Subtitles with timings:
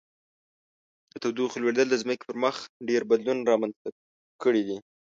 [1.11, 2.55] د تودوخې لوړیدل د ځمکې پر مخ
[2.87, 3.89] ډیر بدلونونه رامنځته
[4.43, 4.77] کړي دي.